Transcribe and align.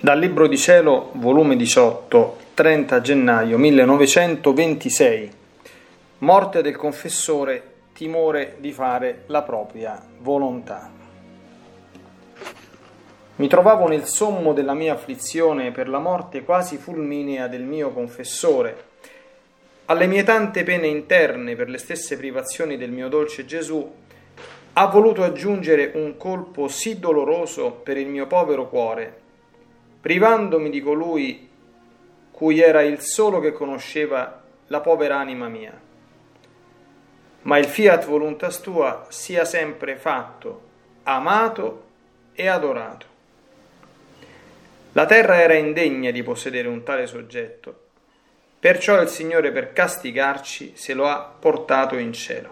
Dal 0.00 0.20
Libro 0.20 0.46
di 0.46 0.56
Cielo, 0.56 1.10
volume 1.14 1.56
18, 1.56 2.36
30 2.54 3.00
gennaio 3.00 3.58
1926. 3.58 5.30
Morte 6.18 6.62
del 6.62 6.76
confessore, 6.76 7.62
timore 7.94 8.54
di 8.58 8.70
fare 8.70 9.24
la 9.26 9.42
propria 9.42 10.00
volontà. 10.18 10.88
Mi 13.34 13.48
trovavo 13.48 13.88
nel 13.88 14.04
sommo 14.04 14.52
della 14.52 14.74
mia 14.74 14.92
afflizione 14.92 15.72
per 15.72 15.88
la 15.88 15.98
morte 15.98 16.44
quasi 16.44 16.76
fulminea 16.76 17.48
del 17.48 17.64
mio 17.64 17.90
confessore. 17.90 18.84
Alle 19.86 20.06
mie 20.06 20.22
tante 20.22 20.62
pene 20.62 20.86
interne 20.86 21.56
per 21.56 21.68
le 21.68 21.78
stesse 21.78 22.16
privazioni 22.16 22.76
del 22.76 22.92
mio 22.92 23.08
dolce 23.08 23.44
Gesù, 23.44 23.94
ha 24.74 24.86
voluto 24.86 25.24
aggiungere 25.24 25.90
un 25.94 26.16
colpo 26.16 26.68
sì 26.68 27.00
doloroso 27.00 27.72
per 27.72 27.96
il 27.96 28.06
mio 28.06 28.28
povero 28.28 28.68
cuore 28.68 29.26
privandomi 30.08 30.70
di 30.70 30.80
colui 30.80 31.50
cui 32.30 32.60
era 32.60 32.80
il 32.80 33.00
solo 33.00 33.40
che 33.40 33.52
conosceva 33.52 34.42
la 34.68 34.80
povera 34.80 35.18
anima 35.18 35.48
mia. 35.48 35.78
Ma 37.42 37.58
il 37.58 37.66
fiat 37.66 38.06
voluntas 38.06 38.62
tua 38.62 39.04
sia 39.10 39.44
sempre 39.44 39.96
fatto, 39.96 40.62
amato 41.02 41.84
e 42.32 42.46
adorato. 42.46 43.06
La 44.92 45.04
terra 45.04 45.42
era 45.42 45.52
indegna 45.52 46.10
di 46.10 46.22
possedere 46.22 46.68
un 46.68 46.82
tale 46.82 47.06
soggetto, 47.06 47.80
perciò 48.58 49.02
il 49.02 49.08
Signore 49.08 49.52
per 49.52 49.74
castigarci 49.74 50.72
se 50.74 50.94
lo 50.94 51.06
ha 51.06 51.18
portato 51.38 51.98
in 51.98 52.14
cielo. 52.14 52.50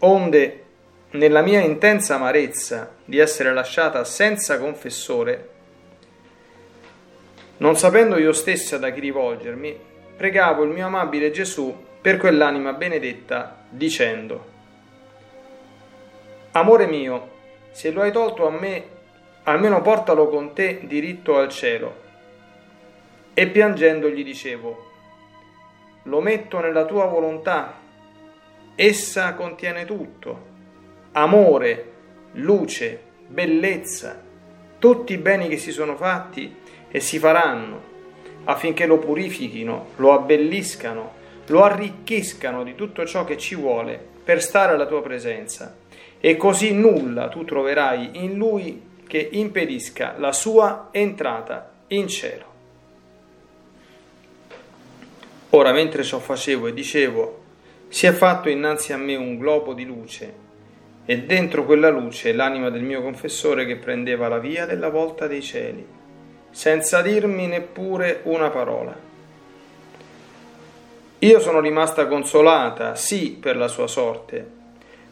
Onde 0.00 0.64
nella 1.10 1.40
mia 1.40 1.60
intensa 1.60 2.16
amarezza 2.16 2.96
di 3.02 3.16
essere 3.18 3.54
lasciata 3.54 4.04
senza 4.04 4.58
confessore, 4.58 5.48
non 7.58 7.76
sapendo 7.76 8.18
io 8.18 8.32
stessa 8.34 8.76
da 8.76 8.90
chi 8.90 9.00
rivolgermi, 9.00 9.78
pregavo 10.16 10.64
il 10.64 10.70
mio 10.70 10.86
amabile 10.86 11.30
Gesù 11.30 11.74
per 12.00 12.18
quell'anima 12.18 12.74
benedetta, 12.74 13.64
dicendo, 13.70 14.56
Amore 16.52 16.86
mio, 16.86 17.30
se 17.70 17.90
lo 17.90 18.02
hai 18.02 18.12
tolto 18.12 18.46
a 18.46 18.50
me, 18.50 18.84
almeno 19.44 19.80
portalo 19.80 20.28
con 20.28 20.52
te 20.52 20.80
diritto 20.84 21.38
al 21.38 21.48
cielo. 21.48 22.06
E 23.32 23.48
piangendo 23.48 24.08
gli 24.10 24.24
dicevo, 24.24 24.86
Lo 26.04 26.20
metto 26.20 26.60
nella 26.60 26.84
tua 26.84 27.06
volontà, 27.06 27.80
essa 28.74 29.34
contiene 29.34 29.84
tutto 29.84 30.47
amore, 31.22 31.92
luce, 32.32 33.00
bellezza, 33.26 34.22
tutti 34.78 35.12
i 35.12 35.18
beni 35.18 35.48
che 35.48 35.56
si 35.56 35.72
sono 35.72 35.96
fatti 35.96 36.54
e 36.88 37.00
si 37.00 37.18
faranno, 37.18 37.96
affinché 38.44 38.86
lo 38.86 38.98
purifichino, 38.98 39.88
lo 39.96 40.12
abbelliscano, 40.12 41.12
lo 41.46 41.64
arricchiscano 41.64 42.62
di 42.62 42.74
tutto 42.74 43.04
ciò 43.04 43.24
che 43.24 43.36
ci 43.36 43.54
vuole 43.54 44.00
per 44.22 44.42
stare 44.42 44.72
alla 44.72 44.86
tua 44.86 45.02
presenza. 45.02 45.76
E 46.20 46.36
così 46.36 46.72
nulla 46.72 47.28
tu 47.28 47.44
troverai 47.44 48.10
in 48.24 48.34
lui 48.34 48.82
che 49.06 49.28
impedisca 49.32 50.14
la 50.18 50.32
sua 50.32 50.88
entrata 50.90 51.72
in 51.88 52.08
cielo. 52.08 52.46
Ora, 55.50 55.72
mentre 55.72 56.02
ciò 56.02 56.18
facevo 56.18 56.66
e 56.66 56.74
dicevo, 56.74 57.42
si 57.88 58.06
è 58.06 58.12
fatto 58.12 58.48
innanzi 58.48 58.92
a 58.92 58.98
me 58.98 59.16
un 59.16 59.38
globo 59.38 59.72
di 59.72 59.84
luce 59.84 60.46
e 61.10 61.22
dentro 61.22 61.64
quella 61.64 61.88
luce 61.88 62.34
l'anima 62.34 62.68
del 62.68 62.82
mio 62.82 63.00
confessore 63.00 63.64
che 63.64 63.76
prendeva 63.76 64.28
la 64.28 64.36
via 64.36 64.66
della 64.66 64.90
volta 64.90 65.26
dei 65.26 65.40
cieli, 65.40 65.82
senza 66.50 67.00
dirmi 67.00 67.46
neppure 67.46 68.20
una 68.24 68.50
parola. 68.50 68.94
Io 71.20 71.40
sono 71.40 71.60
rimasta 71.60 72.06
consolata, 72.06 72.94
sì, 72.94 73.38
per 73.40 73.56
la 73.56 73.68
sua 73.68 73.86
sorte, 73.86 74.50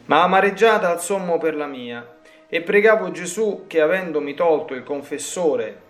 ma 0.05 0.21
amareggiata 0.21 0.87
al 0.91 1.01
sommo 1.01 1.39
per 1.39 1.55
la 1.55 1.65
mia, 1.65 2.17
e 2.47 2.61
pregavo 2.61 3.09
Gesù 3.09 3.63
che 3.65 3.81
avendomi 3.81 4.35
tolto 4.35 4.75
il 4.75 4.83
confessore 4.83 5.81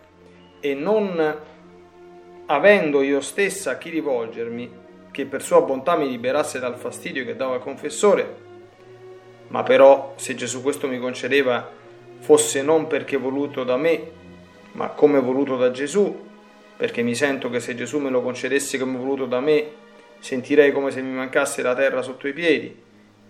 e 0.62 0.74
non 0.74 1.38
avendo 2.46 3.02
io 3.02 3.20
stessa 3.20 3.72
a 3.72 3.78
chi 3.78 3.90
rivolgermi, 3.90 4.72
che 5.12 5.26
per 5.26 5.42
sua 5.42 5.60
bontà 5.60 5.98
mi 5.98 6.08
liberasse 6.08 6.60
dal 6.60 6.78
fastidio 6.78 7.26
che 7.26 7.36
davo 7.36 7.56
al 7.56 7.60
confessore, 7.60 8.46
ma 9.48 9.64
però 9.64 10.14
se 10.18 10.36
Gesù 10.36 10.62
questo 10.62 10.88
mi 10.88 11.00
concedeva 11.00 11.70
fosse 12.20 12.62
non 12.62 12.88
perché 12.88 13.18
voluto 13.18 13.64
da 13.64 13.78
me, 13.78 14.12
ma 14.74 14.90
come 14.90 15.20
voluto 15.20 15.56
da 15.56 15.72
Gesù, 15.72 16.26
perché 16.76 17.02
mi 17.02 17.16
sento 17.16 17.50
che 17.50 17.60
se 17.60 17.76
Gesù 17.76 18.00
me 18.00 18.10
lo 18.10 18.22
concedesse 18.22 18.78
come 18.78 18.98
voluto 18.98 19.26
da 19.26 19.40
me, 19.40 19.66
sentirei 20.20 20.72
come 20.72 20.92
se 20.92 21.02
mi 21.02 21.16
mancasse 21.16 21.62
la 21.62 21.74
terra 21.74 22.02
sotto 22.02 22.28
i 22.28 22.34
piedi, 22.34 22.76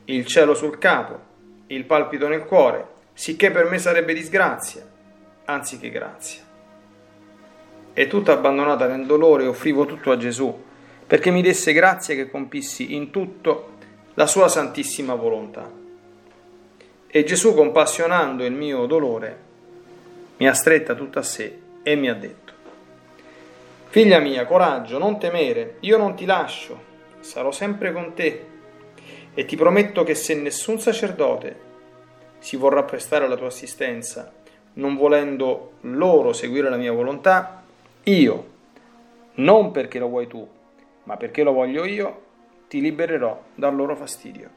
il 0.06 0.26
cielo 0.26 0.54
sul 0.54 0.78
capo, 0.78 1.20
il 1.68 1.86
palpito 1.86 2.28
nel 2.28 2.46
cuore, 2.46 2.96
sicché 3.14 3.52
per 3.52 3.66
me 3.70 3.78
sarebbe 3.78 4.14
disgrazia, 4.14 4.86
anziché 5.46 5.90
grazia. 5.90 6.42
E 7.94 8.08
tutta 8.08 8.34
abbandonata 8.34 8.88
nel 8.88 9.06
dolore 9.06 9.48
offrivo 9.48 9.86
tutto 9.86 10.12
a 10.12 10.18
Gesù, 10.18 10.64
perché 11.06 11.32
mi 11.32 11.42
desse 11.42 11.74
grazia 11.74 12.16
che 12.16 12.30
compissi 12.30 12.96
in 12.96 13.12
tutto 13.12 13.76
la 14.16 14.28
sua 14.28 14.48
santissima 14.48 15.16
volontà. 15.16 15.86
E 17.18 17.24
Gesù, 17.24 17.56
compassionando 17.56 18.46
il 18.46 18.54
mio 18.54 18.86
dolore, 18.86 19.38
mi 20.38 20.48
ha 20.48 20.54
stretta 20.54 20.94
tutta 20.94 21.22
a 21.22 21.24
sé 21.24 21.60
e 21.82 21.96
mi 21.96 22.10
ha 22.10 22.14
detto, 22.14 22.54
Figlia 23.88 24.20
mia, 24.20 24.46
coraggio, 24.46 25.00
non 25.00 25.18
temere, 25.18 25.78
io 25.80 25.98
non 25.98 26.14
ti 26.14 26.26
lascio, 26.26 26.80
sarò 27.22 27.52
sempre 27.52 27.92
con 27.92 28.14
te 28.14 28.46
e 29.34 29.46
ti 29.46 29.56
prometto 29.56 30.04
che 30.04 30.14
se 30.14 30.36
nessun 30.36 30.80
sacerdote 30.80 31.60
si 32.38 32.56
vorrà 32.56 32.84
prestare 32.84 33.26
alla 33.26 33.36
tua 33.36 33.48
assistenza, 33.48 34.32
non 34.74 34.96
volendo 34.96 35.72
loro 35.82 36.34
seguire 36.34 36.70
la 36.70 36.78
mia 36.78 36.92
volontà, 36.92 37.64
io, 38.04 38.48
non 39.38 39.72
perché 39.72 39.98
lo 39.98 40.08
vuoi 40.08 40.28
tu, 40.28 40.48
ma 41.06 41.18
perché 41.18 41.42
lo 41.42 41.54
voglio 41.54 41.84
io, 41.84 42.22
ti 42.68 42.80
libererò 42.80 43.42
dal 43.56 43.76
loro 43.76 43.96
fastidio. 43.96 44.57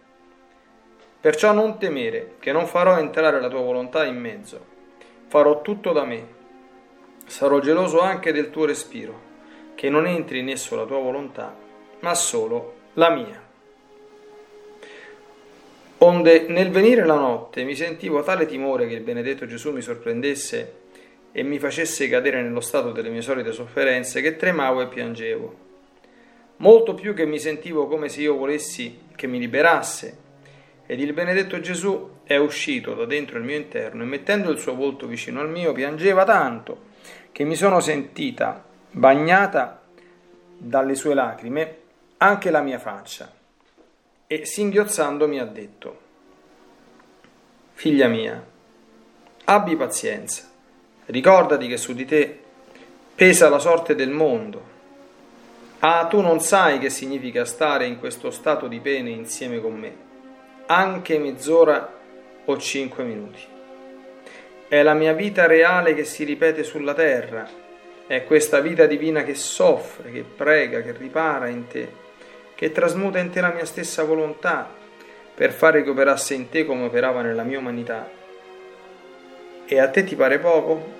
Perciò 1.21 1.53
non 1.53 1.79
temere, 1.79 2.37
che 2.39 2.51
non 2.51 2.67
farò 2.67 2.99
entrare 2.99 3.43
la 3.43 3.49
tua 3.49 3.61
volontà 3.61 4.07
in 4.07 4.19
mezzo. 4.19 4.65
Farò 5.27 5.61
tutto 5.61 5.93
da 5.93 6.05
me. 6.05 6.39
Sarò 7.27 7.59
geloso 7.59 8.01
anche 8.01 8.33
del 8.33 8.49
tuo 8.49 8.65
respiro, 8.65 9.21
che 9.75 9.91
non 9.91 10.07
entri 10.07 10.39
in 10.39 10.49
esso 10.49 10.77
la 10.77 10.87
tua 10.87 10.99
volontà, 10.99 11.55
ma 12.01 12.15
solo 12.15 12.75
la 12.95 13.11
mia. 13.11 13.49
Onde 15.99 16.47
nel 16.49 16.71
venire 16.71 17.05
la 17.05 17.17
notte 17.17 17.65
mi 17.65 17.77
sentivo 17.77 18.23
tale 18.23 18.47
timore 18.47 18.89
che 18.89 18.95
il 18.95 19.03
benedetto 19.03 19.45
Gesù 19.45 19.73
mi 19.73 19.83
sorprendesse 19.83 20.79
e 21.33 21.43
mi 21.43 21.59
facesse 21.59 22.09
cadere 22.09 22.41
nello 22.41 22.63
stato 22.63 22.93
delle 22.93 23.11
mie 23.11 23.21
solite 23.21 23.53
sofferenze 23.53 24.23
che 24.23 24.37
tremavo 24.37 24.81
e 24.81 24.89
piangevo. 24.89 25.55
Molto 26.57 26.95
più 26.95 27.13
che 27.13 27.27
mi 27.27 27.39
sentivo 27.39 27.87
come 27.87 28.09
se 28.09 28.23
io 28.23 28.37
volessi 28.37 29.03
che 29.15 29.27
mi 29.27 29.39
liberasse 29.39 30.29
ed 30.91 30.99
il 30.99 31.13
benedetto 31.13 31.61
Gesù 31.61 32.17
è 32.25 32.37
uscito 32.37 32.95
da 32.95 33.05
dentro 33.05 33.39
il 33.39 33.45
mio 33.45 33.55
interno 33.55 34.03
e 34.03 34.07
mettendo 34.07 34.51
il 34.51 34.59
suo 34.59 34.75
volto 34.75 35.07
vicino 35.07 35.41
al 35.41 35.49
mio 35.49 35.71
piangeva 35.71 36.25
tanto 36.25 36.87
che 37.31 37.45
mi 37.45 37.55
sono 37.55 37.79
sentita 37.79 38.65
bagnata 38.91 39.83
dalle 40.57 40.97
sue 40.97 41.15
lacrime 41.15 41.77
anche 42.17 42.51
la 42.51 42.61
mia 42.61 42.81
faccia 42.81 43.33
e 44.27 44.45
singhiozzando 44.45 45.29
mi 45.29 45.39
ha 45.39 45.45
detto 45.45 46.01
Figlia 47.75 48.09
mia, 48.09 48.45
abbi 49.45 49.77
pazienza, 49.77 50.51
ricordati 51.07 51.69
che 51.69 51.77
su 51.77 51.93
di 51.93 52.05
te 52.05 52.41
pesa 53.15 53.49
la 53.49 53.61
sorte 53.61 53.95
del 53.95 54.11
mondo. 54.11 54.63
Ah, 55.79 56.07
tu 56.07 56.21
non 56.21 56.41
sai 56.41 56.81
che 56.81 56.91
significa 56.91 57.45
stare 57.45 57.87
in 57.87 58.01
questo 58.01 58.33
stato 58.33 58.67
di 58.67 58.81
pene 58.81 59.11
insieme 59.11 59.61
con 59.61 59.79
me 59.79 60.09
anche 60.73 61.19
mezz'ora 61.19 61.99
o 62.45 62.57
cinque 62.57 63.03
minuti. 63.03 63.41
È 64.69 64.83
la 64.83 64.95
mia 64.95 65.13
vita 65.13 65.47
reale 65.47 65.95
che 65.95 66.05
si 66.05 66.23
ripete 66.23 66.63
sulla 66.63 66.95
terra, 66.95 67.49
è 68.07 68.25
questa 68.25 68.61
vita 68.61 68.87
divina 68.87 69.25
che 69.25 69.35
soffre, 69.35 70.13
che 70.13 70.23
prega, 70.23 70.81
che 70.81 70.93
ripara 70.93 71.49
in 71.49 71.67
te, 71.67 71.89
che 72.55 72.71
trasmuta 72.71 73.19
in 73.19 73.31
te 73.31 73.41
la 73.41 73.53
mia 73.53 73.65
stessa 73.65 74.05
volontà 74.05 74.73
per 75.35 75.51
fare 75.51 75.83
che 75.83 75.91
operasse 75.91 76.35
in 76.35 76.49
te 76.49 76.65
come 76.65 76.85
operava 76.85 77.21
nella 77.23 77.43
mia 77.43 77.59
umanità. 77.59 78.09
E 79.67 79.79
a 79.81 79.89
te 79.89 80.05
ti 80.05 80.15
pare 80.15 80.39
poco? 80.39 80.99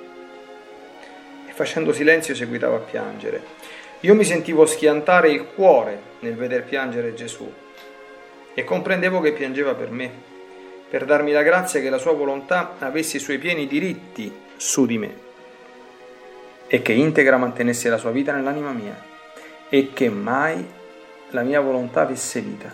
E 1.49 1.53
facendo 1.53 1.93
silenzio 1.93 2.35
seguitava 2.35 2.75
a 2.75 2.81
piangere. 2.81 3.41
Io 4.01 4.17
mi 4.17 4.25
sentivo 4.25 4.67
schiantare 4.67 5.31
il 5.31 5.45
cuore 5.45 6.01
nel 6.21 6.35
veder 6.35 6.65
piangere 6.65 7.15
Gesù 7.15 7.69
e 8.61 8.65
comprendevo 8.65 9.21
che 9.21 9.33
piangeva 9.33 9.75
per 9.75 9.91
me, 9.91 10.11
per 10.91 11.07
darmi 11.07 11.33
la 11.33 11.43
grazia 11.43 11.81
che 11.81 11.89
la 11.89 11.97
sua 11.97 12.13
volontà 12.13 12.77
avesse 12.79 13.17
i 13.17 13.21
suoi 13.21 13.39
pieni 13.39 13.67
diritti 13.67 14.31
su 14.57 14.85
di 14.85 14.99
me. 14.99 15.29
e 16.73 16.83
che 16.83 16.93
integra 16.93 17.37
mantenesse 17.37 17.89
la 17.89 17.97
sua 17.97 18.13
vita 18.13 18.33
nell'anima 18.33 18.71
mia 18.71 18.97
e 19.69 19.93
che 19.93 20.09
mai 20.09 20.65
la 21.31 21.43
mia 21.43 21.61
volontà 21.61 22.03
avesse 22.03 22.41
vita. 22.41 22.73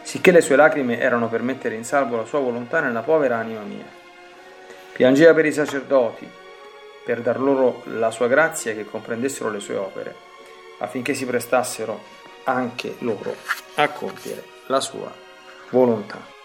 Sicché 0.00 0.30
le 0.30 0.40
sue 0.40 0.56
lacrime 0.56 0.98
erano 0.98 1.28
per 1.28 1.42
mettere 1.42 1.74
in 1.74 1.84
salvo 1.84 2.16
la 2.16 2.24
sua 2.24 2.38
volontà 2.38 2.80
nella 2.80 3.02
povera 3.02 3.36
anima 3.36 3.60
mia. 3.60 3.84
Piangeva 4.92 5.34
per 5.34 5.44
i 5.44 5.52
sacerdoti, 5.52 6.26
per 7.04 7.20
dar 7.20 7.38
loro 7.38 7.82
la 7.84 8.10
sua 8.10 8.28
grazia 8.28 8.70
e 8.70 8.76
che 8.76 8.86
comprendessero 8.86 9.50
le 9.50 9.60
sue 9.60 9.76
opere, 9.76 10.14
affinché 10.78 11.12
si 11.12 11.26
prestassero 11.26 12.00
anche 12.48 12.96
loro 13.00 13.34
a 13.74 13.88
compiere 13.90 14.44
la 14.66 14.80
sua 14.80 15.12
volontà. 15.70 16.37